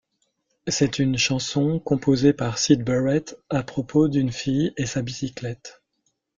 [0.67, 5.83] C'est une chanson composée par Syd Barrett à propos d'une fille et sa bicyclette.